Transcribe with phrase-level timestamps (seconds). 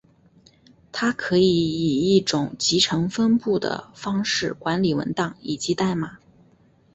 [0.91, 6.17] 它可以以一种集成分布的方式管理文档以及代码。